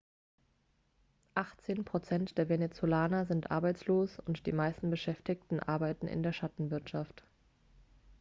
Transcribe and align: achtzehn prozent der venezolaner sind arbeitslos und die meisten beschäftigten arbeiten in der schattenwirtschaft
achtzehn 1.35 1.85
prozent 1.85 2.35
der 2.39 2.49
venezolaner 2.49 3.27
sind 3.27 3.51
arbeitslos 3.51 4.17
und 4.25 4.47
die 4.47 4.51
meisten 4.51 4.89
beschäftigten 4.89 5.59
arbeiten 5.59 6.07
in 6.07 6.23
der 6.23 6.33
schattenwirtschaft 6.33 7.23